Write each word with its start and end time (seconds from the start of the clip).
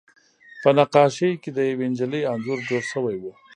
په 0.61 0.69
نقاشۍ 0.77 1.31
کې 1.41 1.49
د 1.57 1.59
یوې 1.71 1.85
نجلۍ 1.91 2.21
انځور 2.31 2.59
جوړ 2.69 2.81
شوی 2.91 3.15
و 3.19 3.23